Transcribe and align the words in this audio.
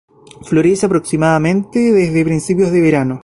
Florece 0.41 0.87
aproximadamente 0.87 1.77
desde 1.77 2.23
principios 2.25 2.71
del 2.71 2.81
verano. 2.81 3.19